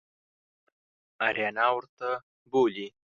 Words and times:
آریانا 1.27 1.65
ورته 1.75 2.09
بولي. 2.51 2.87